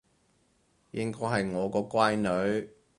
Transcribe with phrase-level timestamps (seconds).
[0.89, 2.27] 應該係我個乖女